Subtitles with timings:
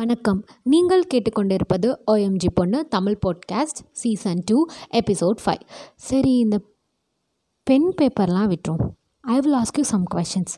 [0.00, 0.38] வணக்கம்.
[0.72, 4.58] நீங்கள் கேட்டுக்கொண்டிருப்பது ஓஎம்ஜி பொண்ணு Tamil podcast season two
[4.98, 5.62] episode five
[6.08, 6.56] சரி இந்த
[7.66, 8.82] பென் பேப்பர்லாம் விட்டுரும்.
[9.20, 10.54] I will ask you some questions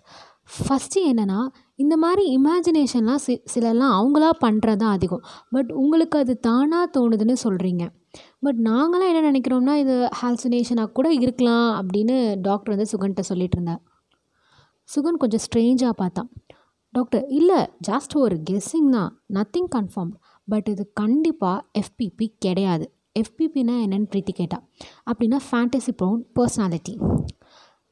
[0.54, 1.40] first என்னென்னா
[1.74, 5.24] இந்த மாதிரி இமேஜினேஷன்லாம் சி சிலலாம் அவங்களா பண்ணுறது தான் அதிகம்.
[5.50, 7.86] பட் உங்களுக்கு அது தானாக தோணுதுன்னு சொல்கிறீங்க
[8.40, 13.82] பட் நாங்களாம் என்ன நினைக்கிறோம்னா இது ஹால்சினேஷனாக கூட இருக்கலாம் அப்படின்னு டாக்டர் வந்து சுகன்கிட்ட சொல்லிட்டு இருந்தார்.
[14.96, 16.30] சுகன் கொஞ்சம் ஸ்ட்ரேஞ்சாக பார்த்தான்.
[16.94, 19.22] டாக்டர் இல்லை ஜாஸ்ட் ஒரு கெஸ்ஸிங் தான்.
[19.36, 20.10] நத்திங் கன்ஃபார்ம்
[20.48, 22.92] பட் இது கண்டிப்பாக எஃபிபி கிடையாது.
[23.20, 24.58] எஃபிபினா என்னென்னு பிரீத்தி கேட்டா.
[25.10, 26.94] அப்படின்னா ஃபேண்டசி ப்ரௌன் பர்சனாலிட்டி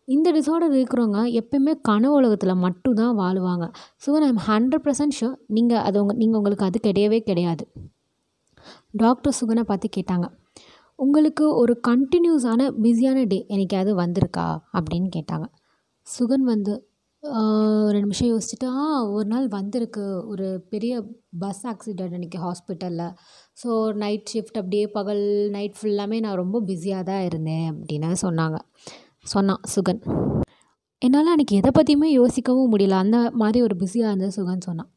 [0.08, 3.64] இந்த டிசார்டர் இருக்கிறவங்க எப்பயுமே கனவு உலகத்தில் மட்டும்தான் வாழுவாங்க.
[4.04, 7.64] So I'm hundred percent sure நீங்கள் அது உங்கள் நீங்கள் உங்களுக்கு அது கிடையவே கிடையாது.
[8.92, 10.28] டாக்டர் சுகனை பார்த்து கேட்டாங்க.
[10.98, 14.46] உங்களுக்கு ஒரு கண்டினியூஸான பிஸியான டே என்னைக்காவது வந்திருக்கா?
[14.78, 15.46] அப்படின்னு கேட்டாங்க.
[16.06, 16.72] சுகன் வந்து
[17.22, 18.84] ஒரு நிமிஷம் யோசிச்சுட்டு ஆ
[19.16, 20.04] ஒரு நாள் வந்திருக்கு.
[20.32, 20.92] ஒரு பெரிய
[21.42, 23.08] பஸ் ஆக்சிடெண்ட் அன்றைக்கி ஹாஸ்பிட்டலில்
[23.62, 23.68] ஸோ
[24.02, 25.22] நைட் ஷிஃப்ட் அப்படியே பகல்
[25.56, 28.58] நைட் ஃபுல்லாமே நான் ரொம்ப பிஸியாக தான் இருந்தேன் அப்படின்னு சொன்னாங்க.
[29.34, 30.00] சொன்னான் சுகன்.
[31.02, 32.96] என்னால் அன்றைக்கி எதை பற்றியுமே யோசிக்கவும் முடியல.
[33.04, 34.90] அந்த மாதிரி ஒரு பிஸியாக இருந்தது சுகன் சொன்னான்.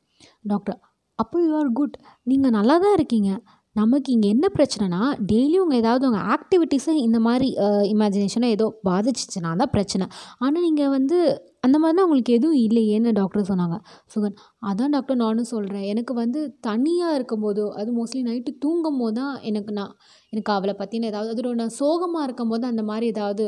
[0.53, 0.80] டாக்டர்
[1.19, 1.97] அப்போ யூ ஆர் குட்
[2.31, 3.31] நீங்கள் நல்லா தான் இருக்கீங்க.
[3.75, 7.47] நமக்கு இங்கே என்ன பிரச்சனைனா டெய்லியும் உங்கள் ஏதாவது உங்கள் ஆக்டிவிட்டீஸை இந்த மாதிரி
[7.93, 10.05] இமேஜினேஷனை ஏதோ பாதிச்சிச்சுன்னா தான் பிரச்சனை.
[10.43, 11.17] ஆனால் நீங்கள் வந்து
[11.65, 13.77] அந்த மாதிரிலாம் உங்களுக்கு எதுவும் இல்லையேன்னு டாக்டர் சொன்னாங்க.
[14.13, 14.35] சுகன்
[14.69, 19.73] அதான் டாக்டர் நானும் சொல்கிறேன் எனக்கு வந்து தனியாக இருக்கும்போதோ அது மோஸ்ட்லி நைட்டு தூங்கும் போது தான் எனக்கு
[19.80, 19.93] நான்
[20.33, 23.45] எனக்கு அவளை பற்றின ஏதாவது அதோட நான் சோகமாக இருக்கும் போது அந்த மாதிரி ஏதாவது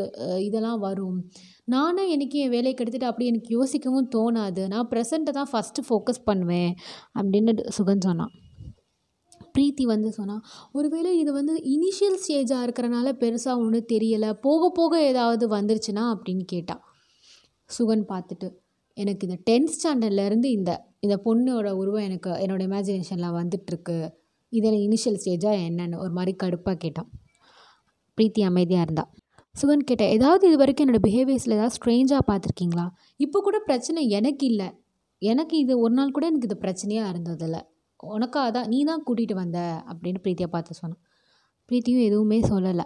[0.48, 1.20] இதெல்லாம் வரும்.
[1.76, 4.64] நானும் எனக்கு என் வேலையை கெடுத்துட்டு அப்படி எனக்கு யோசிக்கவும் தோணாது.
[4.74, 6.74] நான் ப்ரெசண்ட்டை தான் ஃபஸ்ட்டு ஃபோக்கஸ் பண்ணுவேன்
[7.20, 8.34] அப்படின்னு சுகன் சொன்னான்.
[9.58, 15.56] ப்ரீத்தி வந்து சொன்னா ஒருவேளை இது வந்து இனிஷியல் ஸ்டேஜாக இருக்கிறனால பெருசாக ஒன்றும் தெரியலை போக போக ஏதாவது
[15.56, 16.04] வந்துருச்சுன்னா?
[16.14, 16.84] அப்படின்னு கேட்டான்
[17.70, 18.48] சுகன் பார்த்துட்டு
[18.94, 24.14] எனக்கு இந்த டென்த் ஸ்டாண்டர்ட்லேருந்து இந்த இந்த பொண்ணோட உருவம் எனக்கு என்னோடய இமேஜினேஷனில் வந்துட்டுருக்கு.
[24.50, 25.98] இதில் இனிஷியல் ஸ்டேஜாக என்னென்னு?
[25.98, 27.10] ஒரு மாதிரி கடுப்பாக கேட்டான்.
[28.18, 29.14] ப்ரீத்தி அமைதியாக இருந்தா.
[29.62, 32.90] சுகன் கேட்டேன் ஏதாவது இது வரைக்கும் என்னோடய பிஹேவியர்ஸில் ஏதாவது ஸ்ட்ரேஞ்சாக பார்த்துருக்கீங்களா?
[33.18, 34.70] இப்போ கூட பிரச்சனை எனக்கு இல்லை.
[35.18, 37.62] எனக்கு இது ஒரு நாள் கூட எனக்கு இது பிரச்சனையாக இருந்ததில்லை.
[38.04, 39.84] உனக்காக தான் நீ தான் கூட்டிகிட்டு வந்த?
[39.88, 41.02] அப்படின்னு பிரீத்தியை பார்த்து சொன்னான்.
[41.72, 42.86] பிரீத்தியும் எதுவுமே சொல்லலை.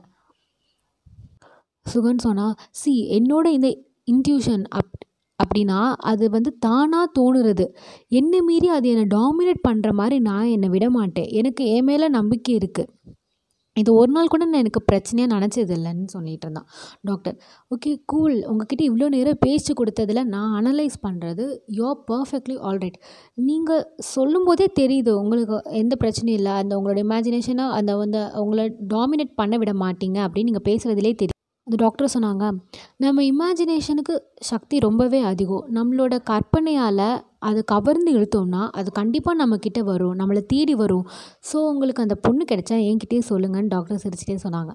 [1.93, 3.69] சுகன் சொன்னால் சி என்னோட இந்த
[4.11, 4.97] இன்ட்யூஷன் அப்
[5.39, 7.65] அப்படின்னா அது வந்து தானாக தோணுறது.
[8.07, 11.29] என்னை மீறி அது என்னை டாமினேட் பண்ணுற மாதிரி நான் என்னை விட மாட்டேன்.
[11.29, 12.89] எனக்கு என் மேலே நம்பிக்கை இருக்குது
[13.79, 16.67] இது ஒரு நாள் கூட நான் எனக்கு பிரச்சனையாக நினச்சது இல்லைன்னு சொல்லிட்டு இருந்தான்.
[17.03, 17.35] டாக்டர்
[17.71, 21.45] ஓகே கூல் உங்ககிட்ட இவ்வளோ நேரம் பேச்சு கொடுத்ததில் நான் அனலைஸ் பண்ணுறது
[21.79, 22.99] யோ பர்ஃபெக்ட்லி ஆல்ரைட்
[23.41, 29.57] நீங்கள் சொல்லும்போதே தெரியுது உங்களுக்கு எந்த பிரச்சனையும் இல்லை அந்த உங்களோட இமேஜினேஷனாக அந்த வந்து உங்களை டாமினேட் பண்ண
[29.57, 31.38] விட மாட்டீங்க அப்படின்னு நீங்கள் பேசுகிறதுலே தெரியும்
[31.69, 32.45] அந்த டாக்டர் சொன்னாங்க
[33.03, 34.13] நம்ம இமேஜினேஷனுக்கு
[34.49, 35.65] சக்தி ரொம்பவே அதிகம்.
[35.75, 37.01] நம்மளோட கற்பனையால்
[37.47, 41.03] அது கவர்ந்து இழுத்தோம்னா அது கண்டிப்பாக நம்மக்கிட்ட வரும் நம்மளை தேடி வரும்.
[41.49, 44.71] ஸோ உங்களுக்கு அந்த பொண்ணு கிடைச்சா என்கிட்டயே சொல்லுங்கன்னு டாக்டர் சிரிச்சிட்டே சொன்னாங்க.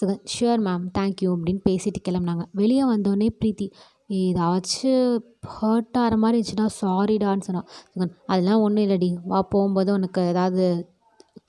[0.00, 2.44] சுகன் ஷுவர் மேம் தேங்க்யூ அப்படின்னு பேசிட்டு கிளம்புனாங்க.
[2.60, 3.66] வெளியே வந்தோடனே ப்ரீத்தி
[4.20, 5.16] ஏதாச்சும்
[5.56, 7.68] ஹர்ட் ஆகிற மாதிரி இருந்துச்சுன்னா சாரிடான்னு சொன்னான்.
[8.32, 10.66] அதெல்லாம் ஒன்றும் இல்லைடி வா போகும்போது உனக்கு ஏதாவது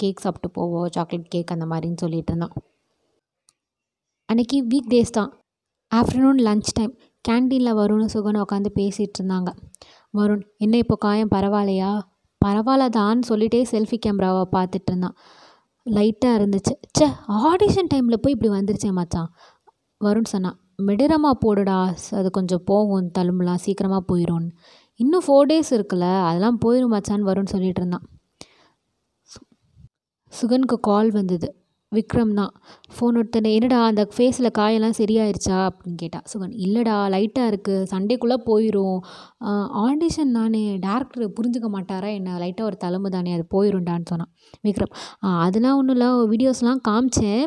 [0.03, 2.55] கேக் சாப்பிட்டு போவோம் சாக்லேட் கேக் அந்த மாதிரின்னு சொல்லிட்டு இருந்தான்.
[4.29, 5.29] அன்றைக்கி வீக் டேஸ் தான்.
[5.91, 6.93] ஆஃப்டர்நூன் லன்ச் டைம்
[7.25, 9.49] கேன்டீனில் வருண்னு சுகன் உட்காந்து பேசிகிட்டு இருந்தாங்க
[10.13, 11.29] வருண் என்ன இப்போ காயம்?
[11.35, 11.91] பரவாயில்லையா?
[12.41, 15.15] பரவாயில்லதான்னு சொல்லிட்டே செல்ஃபி கேமராவை பார்த்துட்டு இருந்தான்
[15.85, 16.73] லைட்டாக இருந்துச்சு.
[16.97, 17.07] ச்சே
[17.49, 19.29] ஆடிஷன் டைமில் போய் இப்படி வந்துருச்சே மச்சான்.
[20.01, 21.77] வருண் சொன்னான் மிடிரமாக போடுடா
[22.19, 24.51] அது கொஞ்சம் போகும் தழும்புலாம் சீக்கிரமாக போயிடும்னு
[24.99, 28.05] இன்னும் ஃபோர் டேஸ் இருக்குல்ல அதெல்லாம் போயிடும் மச்சான்னு வருண் சொல்லிட்டு இருந்தான்
[30.33, 31.47] சுகனுக்கு கால் வந்தது.
[31.91, 32.53] விக்ரம் தான்
[32.95, 35.57] ஃபோன் எடுத்தனே என்னடா அந்த ஃபேஸில் காயெல்லாம் சரியாயிருச்சா?
[35.65, 38.97] அப்படின்னு கேட்டா சுகன் இல்லைடா லைட்டாக இருக்குது சண்டேக்குள்ளே போயிடும்
[39.85, 40.55] ஆடிஷன் நான்
[40.85, 42.09] டேரக்டர் புரிஞ்சுக்க மாட்டாரா?
[42.19, 44.31] என்ன லைட்டாக ஒரு தலைமை தானே அது போயிரும்டான்னு சொன்னான்.
[44.67, 44.93] விக்ரம்.
[45.45, 47.43] அதெல்லாம் ஒன்றும் இல்லை வீடியோஸ்லாம் காமிச்சேன்.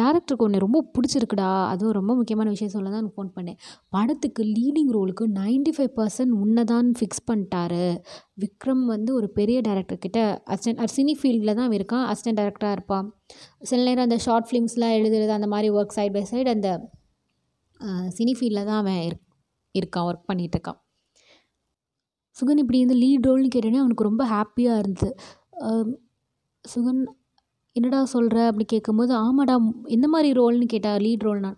[0.00, 1.50] டேரக்டருக்கு ஒன்று ரொம்ப பிடிச்சிருக்குடா.
[1.72, 3.58] அதுவும் ரொம்ப முக்கியமான விஷயம் சொல்ல தான் ஃபோன் பண்ணேன்.
[3.96, 6.64] படத்துக்கு லீடிங் ரோலுக்கு 95% ஃபைவ் பர்சன்ட் உன்னை
[7.00, 7.84] ஃபிக்ஸ் பண்ணிட்டாரு.
[8.44, 10.20] விக்ரம் வந்து ஒரு பெரிய டேரக்டர்கிட்ட
[10.54, 13.08] அசிஸ்டன்ட் சினி ஃபீல்டில் தான் இருக்கான் அசிஸ்டன்ட் டேரக்டராக இருப்பான்.
[13.70, 16.70] சில நேரம் அந்த ஷார்ட் ஃபிலிம்ஸ்லாம் எழுதுறது அந்த மாதிரி ஒர்க் சைட் பை சைடு அந்த
[18.16, 19.02] சினி ஃபீல்டில் தான் அவன்
[19.74, 20.80] இருக்கான் ஒர்க் பண்ணிகிட்டு இருக்கான்.
[22.36, 25.10] சுகன் இப்படி வந்து லீட் ரோல்னு கேட்டோன்னே அவனுக்கு ரொம்ப ஹாப்பியாக இருந்தது.
[26.64, 27.02] சுகன்
[27.76, 29.54] என்னடா சொல்கிற அப்படி கேட்கும்போது ஆமாடா
[29.96, 31.50] எந்த மாதிரி ரோல்னு கேட்டா லீட் ரோல்னா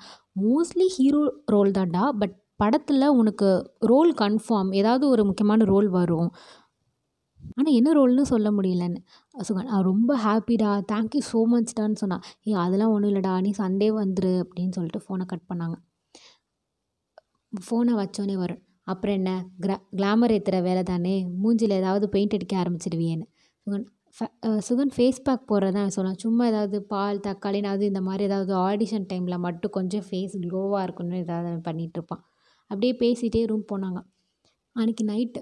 [0.42, 1.22] மோஸ்ட்லி ஹீரோ
[1.54, 3.48] ரோல் தான்டா பட் படத்தில் உனக்கு
[3.90, 6.28] ரோல் கன்ஃபார்ம் ஏதாவது ஒரு முக்கியமான ரோல் வரும்.
[7.58, 9.00] ஆனால் என்ன ரோல்னு சொல்ல முடியலன்னு.
[9.48, 14.32] சுகன் நான் ரொம்ப ஹாப்பிடா தேங்க்யூ ஸோ மச்டான்னு சொன்னான் ஏ அதெல்லாம் ஒன்றும் இல்லைடா நீ சண்டே வந்துரு
[14.44, 15.76] அப்படின்னு சொல்லிட்டு ஃபோனை கட் பண்ணாங்க.
[17.52, 18.62] ஃபோனை வச்சோன்னே வரும்.
[18.86, 19.32] அப்புறம் என்ன?
[19.64, 23.26] கிரா கிளாமர் ஏற்றுற வேலை தானே மூஞ்சில் ஏதாவது பெயிண்ட் அடிக்க ஆரம்பிச்சிடுவியேன்னு.
[23.66, 23.86] சுகன்
[24.16, 24.26] ஃப
[24.66, 29.42] சுகன் ஃபேஸ் பேக் போடுறது தான் சொல்லலாம் சும்மா ஏதாவது பால் தக்காளினாவது இந்த மாதிரி ஏதாவது ஆடிஷன் டைமில்
[29.46, 32.22] மட்டும் கொஞ்சம் ஃபேஸ் க்ளோவாக இருக்கணும்னு ஏதாவது பண்ணிகிட்ருப்பான்
[32.70, 34.00] அப்படியே பேசிகிட்டே ரூம் போனாங்க.
[34.76, 35.40] அன்றைக்கி நைட்டு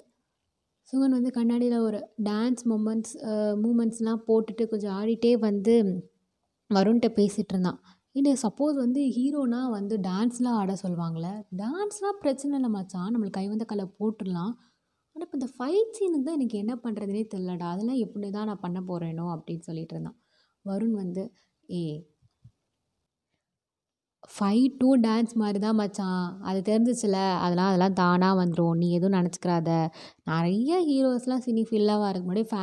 [0.93, 3.15] சுகன் வந்து கண்ணாடியில் ஒரு டான்ஸ் மூமெண்ட்ஸ்
[3.65, 5.75] மூமெண்ட்ஸ்லாம் போட்டுட்டு கொஞ்சம் ஆடிட்டே வந்து
[6.71, 7.79] வருண்கிட்ட பேசிகிட்டு இருந்தான்.
[8.15, 13.11] இது சப்போஸ் வந்து ஹீரோனா வந்து டான்ஸ்லாம் ஆட சொல்லுவாங்களே டான்ஸ்லாம் பிரச்சனை இல்லை மச்சான்.
[13.13, 14.53] நம்மளுக்கு கை வந்த கலை போட்டுடலாம்.
[15.17, 18.79] ஆனால் இப்போ இந்த ஃபைட் சீனுக்கு தான் எனக்கு என்ன பண்ணுறதுனே தெரிலடா அதெல்லாம் எப்படி தான் நான் பண்ண
[18.91, 20.19] போகிறேனோ அப்படின்னு சொல்லிட்டு இருந்தான்.
[20.65, 21.23] வருண் வந்து
[21.69, 21.83] ஏ
[24.35, 26.21] ஃபைட்டும் டான்ஸ் மாதிரி தான் மச்சான்.
[26.49, 27.19] அது தெரிஞ்சிச்சுல.
[27.45, 29.71] அதெல்லாம் அதெல்லாம் தானாக வந்துடும் நீ எதுவும் நினச்சிக்கிறாத
[30.33, 32.63] நிறைய ஹீரோஸ்லாம் சினி ஃபீல்டாக வரக்கு முன்னாடி ஃபே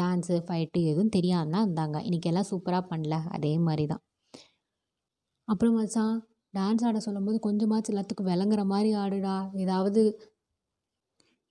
[0.00, 1.98] டான்ஸு ஃபைட்டு எதுவும் தெரியாமல் தான் இருந்தாங்க.
[2.10, 3.18] இன்றைக்கி எல்லாம் சூப்பராக பண்ணல.
[3.38, 4.02] அதே மாதிரி தான்
[5.48, 6.16] அப்புறம் மச்சான்
[6.54, 9.36] டான்ஸ் ஆட சொல்லும்போது கொஞ்சமாச்சும் எல்லாத்துக்கும் விளங்குற மாதிரி ஆடுடா.
[9.54, 10.02] ஏதாவது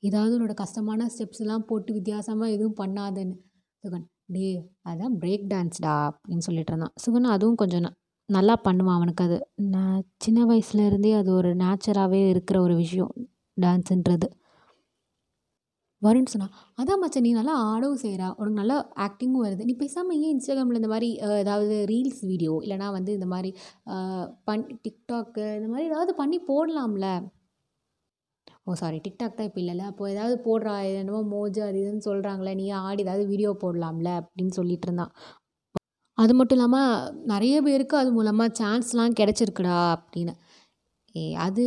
[0.03, 3.35] ஏதாவது உன்னோட கஷ்டமான ஸ்டெப்ஸ்லாம் போட்டு வித்தியாசமாக எதுவும் பண்ணாதுன்னு.
[3.83, 4.47] சுகன் டே
[4.89, 6.93] அதான் பிரேக் டான்ஸ்டா அப்படின்னு சொல்லிட்டு இருந்தான்.
[7.05, 7.87] சுகன் அதுவும் கொஞ்சம்
[8.29, 9.37] நல்லா பண்ணுவான் அவனுக்கு அது.
[9.55, 13.13] நான் சின்ன வயசுலேருந்தே அது ஒரு நேச்சராகவே இருக்கிற ஒரு விஷயம்
[13.57, 14.27] டான்ஸுன்றது
[16.01, 19.63] வருண் சொன்னான் அதான் மச்சான் நீ நல்லா ஆடவும் செய்கிறா உனக்கு நல்லா ஆக்டிங்கும் வருது.
[19.69, 21.09] நீ பேசாமல் ஏன் இன்ஸ்டாகிராமில் இந்த மாதிரி
[21.41, 23.51] ஏதாவது ரீல்ஸ் வீடியோ இல்லைனா வந்து இந்த மாதிரி
[24.49, 27.07] பண் டிக்டாக்கு இந்த மாதிரி ஏதாவது பண்ணி போடலாம்ல?
[28.67, 29.83] ஓ சாரி டிக்டாக் தான் இப்போ இல்லைல்ல.
[29.91, 30.75] அப்போ ஏதாவது போடுறா.
[31.01, 34.09] என்னமோ மோஜு அது இதுன்னு சொல்கிறாங்களே நீ ஆடி ஏதாவது வீடியோ போடலாம்ல?
[34.21, 35.13] அப்படின்னு சொல்லிட்டு இருந்தான்.
[36.17, 36.91] அது மட்டும் இல்லாமல்
[37.33, 40.33] நிறைய பேருக்கு அது மூலமாக சான்ஸ்லாம் கிடச்சிருக்குடா அப்படின்னு.
[41.15, 41.65] ஏ அது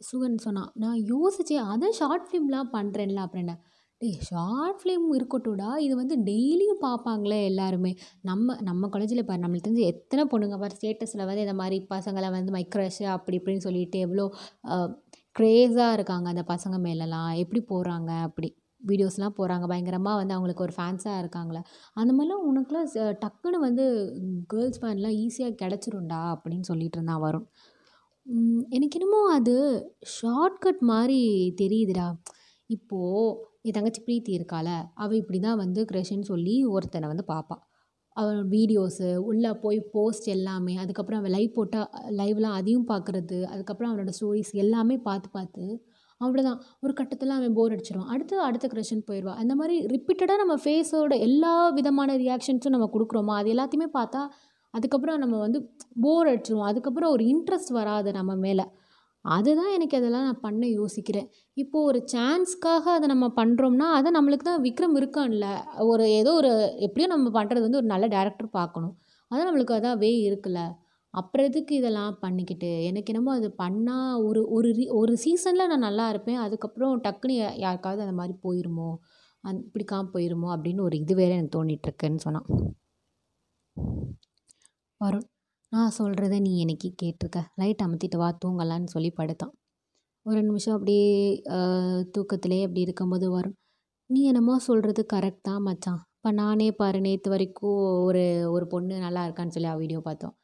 [0.00, 3.56] சுகன் சொன்னான் நான் யோசிச்சேன் அதான் ஷார்ட் ஃபிலிம்லாம் பண்ணுறேன்ல அப்புறம் என்ன
[4.00, 7.90] டேய் ஷார்ட் ஃபிலிம் இருக்கட்டும்டா இது வந்து டெய்லியும் பார்ப்பாங்களே எல்லாருமே.
[8.22, 12.54] நம்ம நம்ம காலேஜில் பாரு நம்மளுக்கு தெரிஞ்சு எத்தனை பொண்ணுங்க பாரு ஸ்டேட்டஸில் வந்து இந்த மாதிரி பசங்களை வந்து
[12.56, 14.24] மைக்ரஷ் அப்படி இப்படின்னு சொல்லிட்டு எவ்வளோ
[15.36, 17.30] க்ரேஸாக இருக்காங்க அந்த பசங்க மேலெலாம்.
[17.42, 18.50] எப்படி போகிறாங்க அப்படி.
[18.82, 21.60] வீடியோஸ்லாம் போகிறாங்க பயங்கரமாக வந்து அவங்களுக்கு ஒரு ஃபேன்ஸாக இருக்காங்களே.
[21.94, 22.88] அந்த மாதிரிலாம் உனக்குலாம்
[23.24, 23.84] டக்குன்னு வந்து
[24.52, 27.46] கேர்ள்ஸ் ஃபேன்லாம் ஈஸியாக கிடச்சிரும்டா அப்படின்னு சொல்லிட்டு இருந்தான் வரும்
[28.68, 29.54] எனக்கு என்னமோ அது
[30.14, 31.20] ஷார்ட்கட் மாதிரி
[31.62, 32.06] தெரியுதுடா.
[32.66, 37.62] இப்போது என் தங்கச்சி பிரீத்தி இருக்காள் அவள் இப்படி தான் வந்து க்ரஷ்ன்னு சொல்லி ஒருத்தனை வந்து பார்ப்பாள்
[38.16, 44.12] அவன் வீடியோஸு உள்ளே போய் போஸ்ட் எல்லாமே அதுக்கப்புறம் அவன் லைவ் போட்டால் லைவ்லாம் அதையும் பார்க்குறது அதுக்கப்புறம் அவனோட
[44.18, 45.64] ஸ்டோரிஸ் எல்லாமே பார்த்து பார்த்து
[46.20, 51.18] அவ்வளோதான் ஒரு கட்டத்தில் அவன் போர் அடிச்சிடுவான் அடுத்து அடுத்த க்ரஷன் போயிடுவான் அந்த மாதிரி ரிப்பீட்டடாக நம்ம ஃபேஸோட
[51.18, 53.34] எல்லா விதமான ரியாக்ஷன்ஸும் நம்ம கொடுக்குறோமா?
[53.34, 54.22] அது எல்லாத்தையுமே பார்த்தா
[54.74, 55.58] அதுக்கப்புறம் நம்ம வந்து
[56.00, 56.68] போர் அடிச்சிருவோம்.
[56.70, 58.64] அதுக்கப்புறம் ஒரு இன்ட்ரெஸ்ட் வராது நம்ம மேலே.
[59.24, 61.26] அதுதான் எனக்கு அதெல்லாம் நான் பண்ண யோசிக்கிறேன்.
[61.56, 65.46] இப்போது ஒரு சான்ஸ்க்காக அதை நம்ம பண்ணுறோம்னா அதை நம்மளுக்கு தான் விக்ரம் இருக்கான்ல.
[65.78, 68.94] ஒரு ஏதோ ஒரு எப்படியும் நம்ம பண்ணுறது வந்து ஒரு நல்ல டேரக்டர் பார்க்கணும்.
[69.30, 70.60] அதான் நம்மளுக்கு அதான் வே இருக்குல்ல.
[71.14, 72.84] அப்புறம் எதுக்கு இதெல்லாம் பண்ணிக்கிட்டு?
[72.84, 76.36] எனக்கு என்னமோ அது பண்ணால் ஒரு ஒரு ரீ ஒரு சீசனில் நான் நல்லா இருப்பேன்.
[76.36, 78.90] அதுக்கப்புறம் டக்குன்னு யாருக்காவது அந்த மாதிரி போயிருமோ?
[79.44, 80.48] அந் பிடிக்காம போயிருமோ?
[80.56, 82.48] அப்படின்னு ஒரு இது வேற எனக்கு தோண்டிகிட்ருக்குன்னு சொன்னான்.
[85.00, 85.26] வருண்
[85.72, 87.40] நான் சொல்கிறத நீ எனக்கு கேட்டிருக்க?
[87.56, 89.52] லைட் அமுத்திட்டு வா தூங்கலான்னு சொல்லி படுத்தான்.
[90.26, 91.06] ஒரு நிமிஷம் அப்படியே
[91.56, 93.56] ஆஹ், தூக்கத்திலே அப்படி இருக்கும்போது வரும்
[94.10, 96.00] நீ என்னமோ சொல்கிறது கரெக்ட் தான் மச்சான்.
[96.16, 100.34] இப்போ நானே பாரு நேற்று வரைக்கும் ஒரு ஒரு பொண்ணு நல்லா இருக்கான்னு சொல்லி வீடியோ பார்த்தோம்.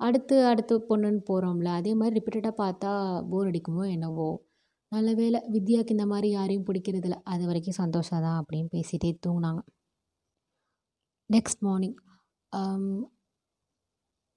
[0.00, 2.90] அடுத்து அடுத்து பொண்ணுன்னு போகிறோம்ல அதே மாதிரி ரிப்பீட்டடாக பார்த்தா
[3.30, 4.28] போர் அடிக்குமோ என்னவோ.
[4.92, 9.60] நல்ல வேலை வித்யாவுக்கு இந்த மாதிரி யாரையும் பிடிக்கிறதில்ல அது வரைக்கும் சந்தோஷம் தான் அப்படின்னு பேசிகிட்டே தூங்கினாங்க.
[11.30, 11.96] நெக்ஸ்ட் மார்னிங்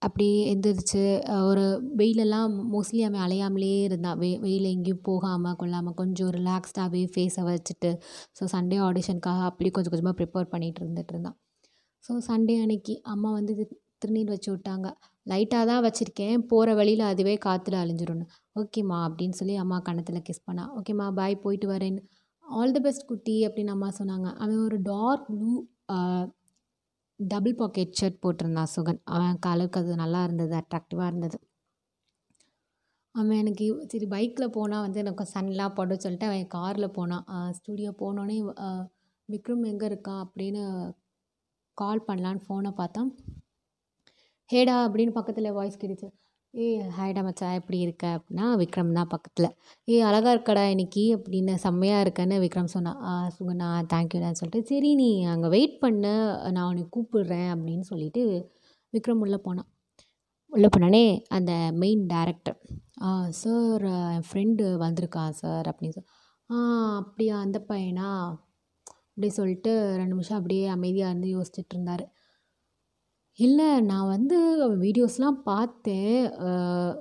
[0.06, 1.02] அப்படியே எழுந்திரிச்சு
[1.50, 1.64] ஒரு
[2.00, 4.18] வெயிலெல்லாம் மோஸ்ட்லி அவன் அலையாமலே இருந்தான்.
[4.24, 7.92] வெ வெயில் எங்கேயும் போகாமல் கொள்ளாமல் கொஞ்சம் ரிலாக்ஸ்டாகவே ஃபேஸை வச்சுட்டு
[8.38, 11.38] ஸோ சண்டே ஆடிஷனுக்காக அப்படி கொஞ்சம் கொஞ்சமாக ப்ரிப்பேர் பண்ணிகிட்டு இருந்துட்டு இருந்தான்.
[12.04, 13.54] ஸோ சண்டே அன்னைக்கு அம்மா வந்து
[14.04, 14.88] திருநீர் வச்சு விட்டாங்க.
[15.32, 18.32] லைட்டாக தான் வச்சுருக்கேன் போகிற வழியில் அதுவே காற்றுல அழிஞ்சிடணும்
[18.62, 20.66] ஓகேம்மா அப்படின்னு சொல்லி அம்மா கணத்தில் கிஸ் பண்ணா.
[20.80, 22.02] ஓகேம்மா பாய் போயிட்டு வரேன்னு.
[22.46, 24.28] ஆல் தி பெஸ்ட் குட்டி அப்படின்னு அம்மா சொன்னாங்க.
[24.44, 25.54] அவன் ஒரு dark blue
[27.32, 29.00] double pocket shirt போட்டிருந்தான் சுகன்.
[29.16, 31.38] அவன் கலருக்கு அது நல்லா இருந்தது அட்ராக்டிவாக இருந்தது.
[33.16, 37.26] அவன் எனக்கு சரி பைக்கில் போனால் வந்து எனக்கு சன்லாம் படும் சொல்லிட்டு அவன் காரில் போனான்
[37.58, 38.38] ஸ்டூடியோ போனோடனே
[39.30, 40.64] விக்ரம் எங்கே இருக்கான் அப்படின்னு
[41.78, 43.02] கால் பண்ணலான்னு ஃபோனை பார்த்தா
[44.50, 46.10] ஹேடா அப்படின்னு பக்கத்தில் வாய்ஸ் கேட்டுச்சு.
[46.54, 48.06] ஏய் ஹாய்டா மச்சான் எப்படி இருக்க?
[48.16, 49.48] அப்படின்னா விக்ரம் தான் பக்கத்தில்.
[49.88, 55.10] ஏய் அழகா இருக்கடா இன்னைக்கு அப்படின்னு செம்மையாக இருக்கேன்னு விக்ரம் சொன்னான் "ஆ, சுகுணா தேங்க்யூடான்னு சொல்லிட்டு சரி நீ
[55.32, 56.06] அங்கே வெயிட் பண்ண
[56.52, 58.24] நான் உன்னை கூப்பிடுறேன் அப்படின்னு சொல்லிட்டு
[58.94, 59.70] விக்ரம் உள்ளே போனான்.
[60.54, 62.60] உள்ளே போனானே அந்த மெயின் டேரக்டர்
[63.38, 66.10] சார் என் ஃப்ரெண்டு வந்திருக்கான் சார் அப்படின்னு சொல்
[66.50, 66.58] ஆ
[67.00, 68.10] அப்படியா அந்த பையனா?
[69.08, 72.06] அப்படி சொல்லிட்டு ரெண்டு நிமிஷம் அப்படியே அமைதியாக இருந்து யோசிச்சுட்டு இருந்தார்.
[73.40, 74.38] இல்லை நான் வந்து
[74.82, 76.18] வீடியோஸ்லாம் பார்த்தேன்.
[76.44, 76.96] அஹ்,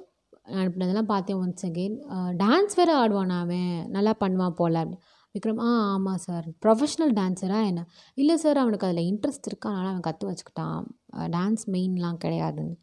[0.52, 1.96] அனுப்புனதெல்லாம் பார்த்தேன் ஒன்ஸ் அகெயின்
[2.36, 3.66] டான்ஸ் வேறு ஆடுவான் அவன்?
[3.88, 5.02] நல்லா பண்ணுவான் போல் அப்படின்னு.
[5.34, 7.82] விக்ரம் ஆ ஆமாம் சார் ப்ரொஃபஷ்னல் டான்ஸரா என்ன?
[8.18, 9.68] இல்லை சார் அவனுக்கு அதில் இன்ட்ரெஸ்ட் இருக்கு?
[9.68, 10.82] அதனால் அவன் கற்று வச்சுக்கிட்டான்.
[11.30, 12.74] டான்ஸ் மெயின்லாம் கிடையாதுன்னு.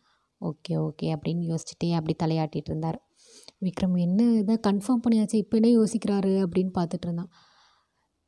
[0.42, 3.00] ஓகே ஓகே அப்படின்னு யோசிச்சுட்டே அப்படி தலையாட்டிகிட்டு இருந்தார்.
[3.62, 5.36] விக்ரம் என்ன இதை கன்ஃபார்ம் பண்ணியாச்சு?
[5.36, 6.34] இப்போ என்ன யோசிக்கிறாரு?
[6.46, 7.32] அப்படின்னு பார்த்துட்டு இருந்தான்.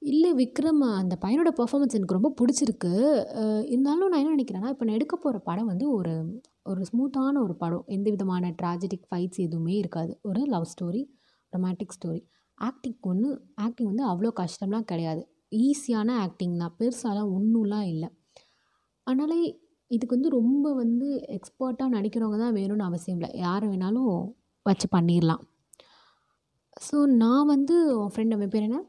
[0.01, 2.91] இல்லை விக்ரம் அந்த பையனோட பர்ஃபாமன்ஸ் எனக்கு ரொம்ப பிடிச்சிருக்கு.
[3.74, 6.13] இருந்தாலும் நான் என்ன நினைக்கிறேன்னா இப்போ நான் எடுக்க போகிற படம் வந்து ஒரு
[6.72, 7.84] ஒரு ஸ்மூத்தான ஒரு படம்.
[7.96, 10.12] எந்த விதமான ட்ராஜடிக் ஃபைட்ஸ் எதுவுமே இருக்காது.
[10.29, 11.01] ஒரு love story
[11.53, 12.22] romantic story
[12.58, 13.29] acting ஒன்று
[13.65, 15.22] ஆக்டிங் வந்து அவ்வளோ கஷ்டம்லாம் கிடையாது.
[15.65, 16.75] ஈஸியான ஆக்டிங் தான்.
[16.81, 18.10] பெருசாலாம் ஒன்றும்லாம் இல்லை.
[19.08, 19.39] அதனாலே
[19.91, 23.31] இதுக்கு வந்து ரொம்ப வந்து எக்ஸ்பர்ட்டாக நடிக்கிறவங்க தான் வேணும்னு அவசியம் இல்லை.
[23.46, 24.13] யாரை வேணாலும்
[24.65, 25.41] வச்சு பண்ணிடலாம்
[26.88, 28.79] ஸோ நான் வந்து அவன் ஃப்ரெண்ட் அவன் பேர் என்ன?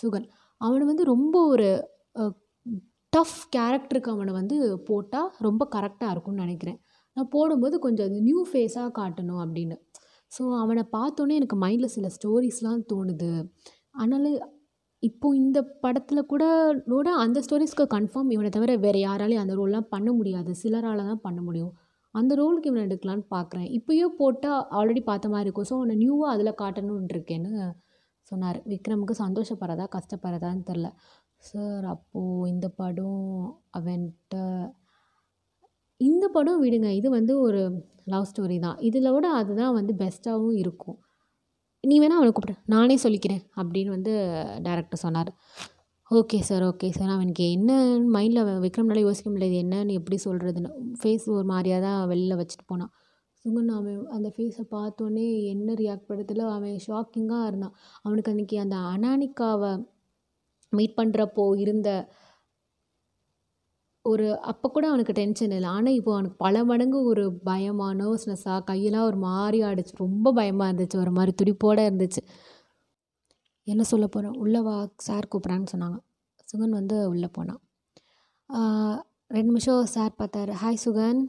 [0.00, 0.26] சுகன்.
[0.60, 1.68] அவனை வந்து ரொம்ப ஒரு
[3.12, 4.56] டஃப் கேரக்டருக்கு அவனை வந்து
[4.88, 6.78] போட்டால் ரொம்ப கரெக்டாக இருக்கும்னு நினைக்கிறேன்.
[7.16, 9.76] நான் போடும்போது கொஞ்சம் அது நியூ ஃபேஸாக காட்டணும் அப்படின்னு.
[10.32, 13.30] ஸோ அவனை பார்த்தோன்னே எனக்கு மைண்டில் சில ஸ்டோரிஸ்லாம் தோணுது.
[14.00, 14.30] அதனால்
[15.02, 16.44] இப்போ இந்த படத்தில் கூட
[16.92, 20.50] கூட அந்த ஸ்டோரிஸ்க்கு கன்ஃபார்ம் இவனை தவிர வேறு யாராலையும் அந்த ரோல்லாம் பண்ண முடியாது.
[20.62, 21.72] சிலரால் தான் பண்ண முடியும்.
[22.18, 23.68] அந்த ரோலுக்கு இவனை எடுக்கலான்னு பார்க்குறேன்.
[23.78, 25.68] இப்போயோ போட்டால் ஆல்ரெடி பார்த்த மாதிரி இருக்கும்.
[25.70, 27.52] ஸோ உன்னை நியூவாக அதில் காட்டணும்னு இருக்கேன்னு
[28.30, 28.58] சொன்னார்.
[28.72, 30.88] விக்ரமுக்கு சந்தோஷப்படுறதா கஷ்டப்படுறதான்னு தெரில
[31.48, 33.26] சார் அப்போது இந்த படம்
[33.78, 34.36] அவன்கிட்ட
[36.00, 36.88] இந்த படம் விடுங்க.
[37.00, 37.60] இது வந்து ஒரு
[38.12, 38.78] லவ் ஸ்டோரி தான்.
[38.88, 40.98] இதில் விட அதுதான் வந்து பெஸ்ட்டாகவும் இருக்கும்.
[41.84, 42.54] நீ வேணால் அவனை கூப்பிடு.
[42.74, 44.12] நானே சொல்லிக்கிறேன் அப்படின்னு வந்து
[44.66, 45.30] டேரக்டர் சொன்னார்.
[46.10, 47.12] Okay sir okay sir.
[47.14, 47.70] அவனுக்கு என்ன
[48.16, 50.70] மைண்டில் விக்ரம்னால யோசிக்க முடியாது என்னன்னு எப்படி சொல்கிறதுன்னு
[51.00, 52.92] ஃபேஸ் ஒரு மாதிரியாக தான் வெளில வச்சுட்டு போனான்.
[53.44, 57.74] சுகன் அவன் அந்த ஃபேஸை பார்த்தோன்னே என்ன ரியாக்ட் பண்ணுறதுல அவன் ஷாக்கிங்காக இருந்தான்.
[58.06, 59.72] அவனுக்கு அன்றைக்கி அந்த அனானிக்காவை
[60.72, 61.88] மீட் பண்ணுறப்போ இருந்த
[64.04, 65.70] ஒரு அப்போ கூட அவனுக்கு டென்ஷன் இல்லை.
[65.76, 70.98] ஆனால் இப்போ அவனுக்கு பல மடங்கு ஒரு பயமாக நர்வஸ்னஸ்ஸாக கையெல்லாம் ஒரு மாதிரி ஆடிச்சு ரொம்ப பயமாக இருந்துச்சு.
[71.04, 72.22] ஒரு மாதிரி துடிப்போடு இருந்துச்சு.
[73.72, 74.74] என்ன சொல்ல போகிறேன் உள்ளே வா
[75.06, 75.98] சார் கூப்பிட்றான்னு சொன்னாங்க.
[76.50, 77.62] சுகன் வந்து உள்ளே போனான்.
[79.34, 80.52] ரெண்டு நிமிஷம் சார் பார்த்தாரு.
[80.62, 81.20] ஹாய் சுகன்.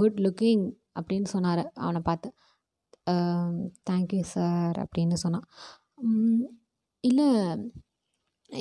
[0.00, 0.64] குட் லுக்கிங்
[0.98, 1.62] அப்படின்னு சொன்னார்.
[1.84, 2.28] அவனை பார்த்து
[3.90, 5.46] தேங்க்யூ சார் அப்படின்னு சொன்னான்.
[7.04, 7.28] இல்லை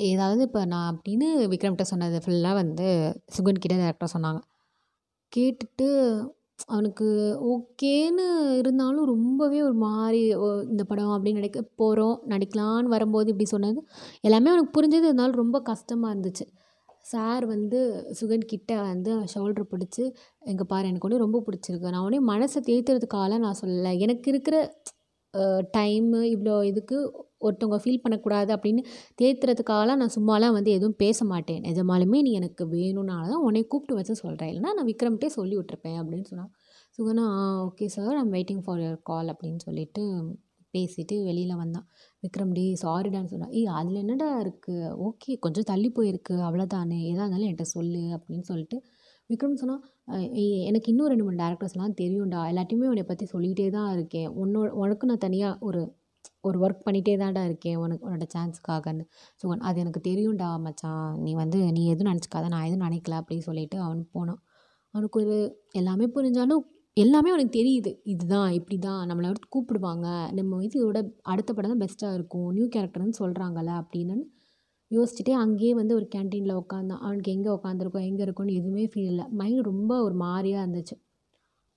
[0.09, 2.88] ஏதாவது இப்போ நான் அப்படின்னு விக்ரம்கிட்ட சொன்னது ஃபுல்லாக வந்து
[3.35, 4.41] சுகன் கிட்டே டேரக்டாக சொன்னாங்க.
[5.33, 5.88] கேட்டுட்டு
[6.71, 7.07] அவனுக்கு
[7.51, 8.25] ஓகேன்னு
[8.59, 13.81] இருந்தாலும் ரொம்பவே ஒரு மாதிரி ஓ, இந்த படம் அப்படின்னு நடிக்க போகிறோம் நடிக்கலான்னு வரும்போது இப்படி சொன்னது
[14.23, 16.45] எல்லாமே அவனுக்கு புரிஞ்சது இருந்தாலும் ரொம்ப கஷ்டமாக இருந்துச்சு.
[17.05, 17.79] சார் வந்து
[18.19, 20.03] சுகன் கிட்ட வந்து ஷோல்டர் பிடிச்சி
[20.43, 21.93] எங்கள் பாரு எனக்கு ஒன்று ரொம்ப பிடிச்சிருக்கு.
[21.93, 23.93] நான் உடனே மனசை தேய்த்துறதுக்காக நான் சொல்லலை.
[23.99, 24.55] எனக்கு இருக்கிற
[25.77, 26.97] டைமு இவ்வளோ இதுக்கு
[27.41, 28.81] ஒருத்தவங்க ஃபீல் பண்ணக்கூடாது அப்படின்னு
[29.21, 34.15] தேத்துறதுக்காகலாம் நான் சும்மாலாம் வந்து எதுவும் பேச மாட்டேன் நிஜமாலுமே நீ எனக்கு வேணும்னால தான் உன்னை கூப்பிட்டு வச்சு
[34.24, 36.51] சொல்கிறேன் இல்லைனா நான் விக்ரம்கிட்டே சொல்லி விட்டுருப்பேன் அப்படின்னு சொன்னான்.
[36.98, 37.25] சுகனா
[37.67, 40.03] okay sir I'm waiting for your call அப்படின்னு சொல்லிட்டு
[40.74, 41.86] பேசிட்டு வெளியில் வந்தான்.
[42.24, 43.53] விக்ரம் டி சாரிடான்னு சொன்னான்.
[43.53, 44.75] ஏய் அதில் என்னடா இருக்குது
[45.07, 46.36] ஓகே கொஞ்சம் தள்ளி போயிருக்கு.
[46.48, 48.77] அவ்வளோதானே எதாக இருந்தாலும் என்கிட்ட சொல்லு அப்படின்னு சொல்லிட்டு
[49.29, 49.81] விக்ரம் சொன்னால்
[50.41, 52.39] "ஏய், எனக்கு இன்னும் ரெண்டு மூணு டேரக்டர்ஸ்லாம் தெரியும்டா.
[52.51, 54.29] எல்லாத்தையுமே உன்னை பற்றி சொல்லிகிட்டே தான் இருக்கேன்.
[54.43, 55.81] உன்னோட உனக்கு நான் தனியாக ஒரு
[56.43, 59.03] ஒரு ஒர்க் பண்ணிகிட்டே தான்டா இருக்கேன் உனக்கு உன்னோட சான்ஸுக்காகன்னு
[59.41, 61.21] ஸோ அது எனக்கு தெரியும்டா மச்சான்.
[61.24, 64.41] நீ வந்து நீ எதுவும் நினச்சிக்காத நான் எதுவும் நினைக்கல அப்படின்னு சொல்லிட்டு அவன் போனான்.
[64.93, 65.36] அவனுக்கு ஒரு
[65.71, 66.63] எல்லாமே புரிஞ்சாலும்
[66.98, 67.91] எல்லாமே அவனுக்கு தெரியுது.
[68.03, 70.07] இதுதான் இப்படி தான் நம்மளை அடுத்து கூப்பிடுவாங்க.
[70.31, 72.50] நம்ம இது இதோட அடுத்த படம் தான் பெஸ்ட்டாக இருக்கும்.
[72.51, 74.15] நியூ கேரக்டர்னு சொல்கிறாங்கல்ல அப்படின்னு
[74.91, 79.25] யோசிச்சுட்டே அங்கேயே வந்து ஒரு கேன்டீனில் உட்காந்தான் அவனுக்கு எங்கே உட்காந்துருக்கோம் எங்கே இருக்கோன்னு எதுவுமே ஃபீல் இல்லை.
[79.31, 80.95] மைண்ட் ரொம்ப ஒரு மாதிரியாக இருந்துச்சு.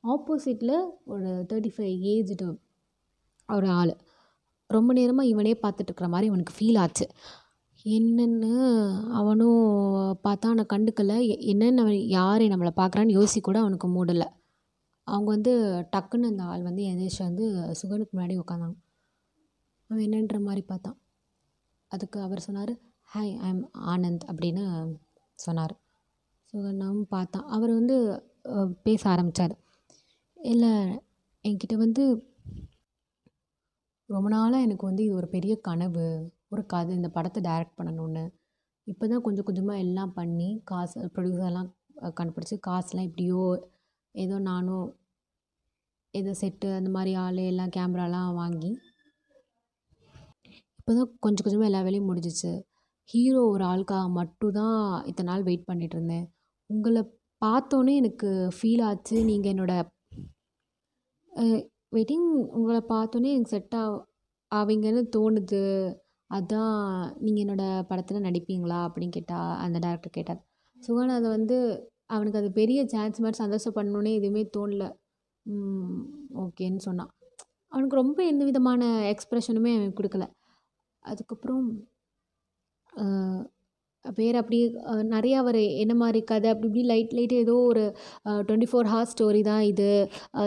[0.05, 2.49] ஆப்போசிட்டில் ஒரு தேர்ட்டி ஃபைவ் ஏஜ்டு
[3.49, 3.95] ஒரு ஆள்.
[4.71, 7.07] ரொம்ப நேரமாக இவனே பார்த்துட்ருக்குற மாதிரி அவனுக்கு ஃபீல் ஆச்சு.
[7.87, 8.53] என்னென்னு
[9.21, 9.63] அவனும்
[10.27, 11.15] பார்த்தா அவனை கண்டுக்கல.
[11.51, 14.29] என்னென்ன அவன் யாரை நம்மளை பார்க்குறான்னு யோசிக்க கூட அவனுக்கு மூடலை.
[15.09, 15.53] அவங்க வந்து
[15.95, 17.47] டக்குன்னு அந்த ஆள் வந்து எதேஷ் வந்து
[17.81, 18.77] சுகனுக்கு முன்னாடி உட்காந்தாங்க
[19.91, 20.99] அவன் என்னன்ற மாதிரி பார்த்தான்.
[21.91, 22.73] அதுக்கு அவர் சொன்னார்
[23.15, 24.65] ஹாய் ஐ எம் ஆனந்த் அப்படின்னு
[25.45, 25.75] சொன்னார்.
[26.53, 27.47] சுகனாவும் பார்த்தான்.
[27.57, 27.97] அவர் வந்து
[28.87, 29.55] பேச ஆரம்பித்தார்
[30.37, 30.73] இல்லை
[31.45, 32.05] என்கிட்ட வந்து
[34.15, 36.07] ரொம்ப நாளாக எனக்கு வந்து இது ஒரு பெரிய கனவு.
[36.53, 38.25] ஒரு கதை இந்த படத்தை டைரக்ட் பண்ணணும்னு.
[38.93, 41.71] இப்போ தான் கொஞ்சம் கொஞ்சமாக எல்லாம் பண்ணி காசு ப்ரொடியூசர்லாம்
[42.19, 43.43] கண்டுபிடிச்சி காசுலாம் எப்படியோ
[44.15, 44.87] ஏதோ நானும்
[46.15, 48.73] ஏதோ செட்டு அந்த மாதிரி ஆள் எல்லாம் கேமராலாம் வாங்கி
[50.81, 52.51] இப்போ தான் கொஞ்சம் கொஞ்சமாக எல்லா வேலையும் முடிஞ்சிச்சு.
[53.11, 54.81] ஹீரோ ஒரு ஆளுக்காக மட்டும்தான்
[55.11, 56.27] இத்தனை நாள் வெயிட் பண்ணிகிட்டு இருந்தேன்.
[56.71, 57.03] உங்களை
[57.43, 59.17] பார்த்தோன்னே எனக்கு ஃபீல் ஆச்சு.
[59.31, 59.75] நீங்கள் என்னோட
[61.95, 63.83] வெயிட்டிங் உங்களை பார்த்தோன்னே எனக்கு செட் ஆ
[64.51, 65.63] ஆவீங்கன்னு தோணுது.
[66.31, 66.77] அதான்
[67.25, 70.41] நீங்கள் என்னோடய படத்தில் நடிப்பீங்களா அப்படின்னு கேட்டால் அந்த டேரக்டர் கேட்டார்.
[70.77, 71.57] சுகன் அதை வந்து
[72.07, 74.85] அவனுக்கு அது பெரிய சான்ஸ் மாதிரி சந்தோஷப்படணுன்னே எதுவுமே தோணல.
[76.43, 77.11] ஓகேன்னு சொன்னான்.
[77.73, 78.83] அவனுக்கு ரொம்ப எந்த விதமான
[79.13, 80.25] எக்ஸ்ப்ரெஷனுமே அவன் கொடுக்கல.
[81.03, 81.67] அதுக்கப்புறம்
[84.19, 84.59] வேறு அப்படி
[85.15, 87.85] நிறையா அவர் என்ன மாதிரி கதை அப்படி இப்படி லைட் லைட் ஏதோ ஒரு
[88.49, 89.89] டுவெண்ட்டி ஃபோர் ஹார்ஸ் ஸ்டோரி தான் இது.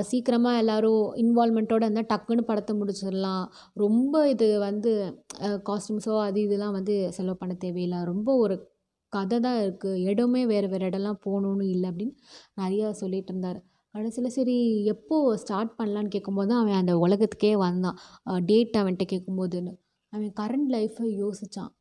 [0.09, 3.45] சீக்கிரமாக எல்லோரும் இன்வால்மெண்ட்டோடு இருந்தால் டக்குன்னு படத்தை முடிச்சிடலாம்.
[3.83, 4.91] ரொம்ப இது வந்து
[5.69, 8.01] காஸ்டியூம்ஸோ அது இதெல்லாம் வந்து செலவு பண்ண தேவையில்லை.
[8.11, 8.57] ரொம்ப ஒரு
[9.13, 12.15] கதை தான் இருக்குது இடமே வேறு வேறு இடம்லாம் போகணுன்னு இல்லை அப்படின்னு
[12.61, 13.59] நிறையா சொல்லிகிட்டு இருந்தார்.
[13.95, 14.55] கடைசியில் சரி
[14.93, 17.97] எப்போது ஸ்டார்ட் பண்ணலான்னு கேட்கும்போது தான் அவன் அந்த உலகத்துக்கே வந்தான்.
[18.49, 19.71] டேட் அவன்கிட்ட கேட்கும்போதுன்னு.
[20.13, 21.71] அவன் கரண்ட் லைஃப்பை யோசித்தான்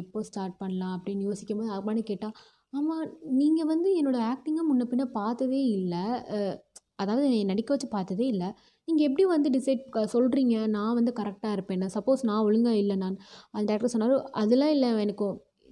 [0.00, 2.36] எப்போ ஸ்டார்ட் பண்ணலாம் அப்படின்னு யோசிக்கும் போது அம்மானு கேட்டால்
[2.72, 3.02] ஆமாம்
[3.40, 6.04] நீங்கள் வந்து என்னோடய ஆக்டிங்கை முன்ன பின்ன பார்த்ததே இல்லை.
[7.02, 8.48] அதாவது என்னை நடிக்க வச்சு பார்த்ததே இல்லை.
[8.88, 11.84] நீங்கள் எப்படி வந்து டிசைட் சொல்கிறீங்க நான் வந்து கரெக்டாக இருப்பேன்.
[11.96, 13.16] சப்போஸ் நான் ஒழுங்காக இல்லை நான்.
[13.54, 15.26] அந்த டேரக்டர் சொன்னார் அதெல்லாம் இல்லை எனக்கு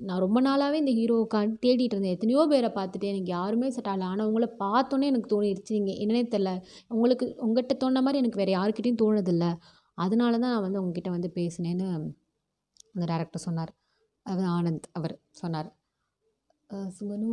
[0.09, 2.15] நான் ரொம்ப நாளாகவே இந்த ஹீரோவுக்காக தேடிட்டு இருந்தேன்.
[2.17, 4.07] எத்தனையோ பேரை பார்த்துட்டு எனக்கு யாருமே செட் ஆகலை.
[4.13, 6.53] ஆனால் உங்களை பார்த்தோன்னே எனக்கு தோணிடுச்சு நீங்கள் என்னன்னே தெரில
[6.95, 9.47] உங்களுக்கு உங்கள்கிட்ட தோணுன மாதிரி எனக்கு வேறு யாருக்கிட்டையும் தோணுதில்ல
[9.99, 11.87] அதனால தான் நான் வந்து உங்ககிட்ட வந்து பேசினேன்னு
[12.95, 13.73] அந்த டேரக்டர் சொன்னார்.
[14.27, 15.69] அது ஆனந்த் அவர் சொன்னார்.
[16.99, 17.31] சுகனு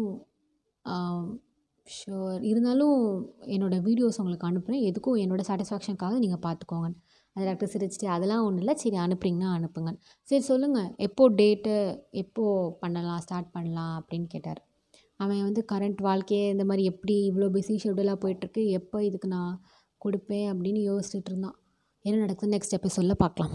[1.87, 2.97] ஷோர் இருந்தாலும்
[3.55, 6.89] என்னோடய வீடியோஸ் உங்களுக்கு அனுப்புகிறேன் எதுக்கும் என்னோடய சாட்டிஸ்ஃபேக்ஷனுக்காக நீங்கள் பார்த்துக்கோங்க
[7.35, 8.73] அந்த டாக்டர் சிரிச்சிட்டு அதெல்லாம் ஒன்றும் இல்லை.
[8.83, 9.91] சரி அனுப்புறீங்கன்னா அனுப்புங்க.
[10.29, 11.73] சரி சொல்லுங்கள் எப்போது டேட்டு
[12.23, 13.21] எப்போது பண்ணலாம்?
[13.25, 13.93] ஸ்டார்ட் பண்ணலாம்?
[13.99, 14.61] அப்படின்னு கேட்டார்.
[15.23, 18.63] அவன் வந்து கரண்ட் வாழ்க்கையே இந்த மாதிரி எப்படி இவ்வளோ பிஸி ஷெட்யூலாக போயிட்டுருக்கு?
[18.79, 19.53] எப்போ இதுக்கு நான்
[20.01, 21.57] கொடுப்பேன் அப்படின்னு யோசிச்சுட்டு இருந்தான்.
[22.01, 22.57] என்ன நடக்குது?
[22.57, 23.47] நெக்ஸ்ட் எபிசோடில் பார்க்கலாம்.